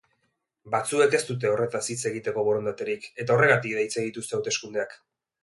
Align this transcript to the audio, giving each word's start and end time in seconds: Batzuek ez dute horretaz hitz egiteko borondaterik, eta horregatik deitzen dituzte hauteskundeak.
Batzuek 0.75 1.17
ez 1.17 1.19
dute 1.27 1.51
horretaz 1.55 1.81
hitz 1.95 1.99
egiteko 2.11 2.47
borondaterik, 2.49 3.07
eta 3.25 3.37
horregatik 3.37 3.79
deitzen 3.83 4.09
dituzte 4.09 4.39
hauteskundeak. 4.41 4.99